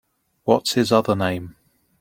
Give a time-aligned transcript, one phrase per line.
[0.45, 1.55] What’s his other name?